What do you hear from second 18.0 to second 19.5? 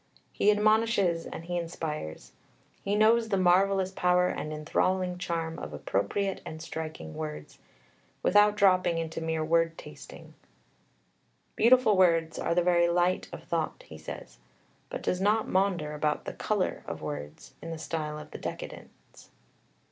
of the decadence.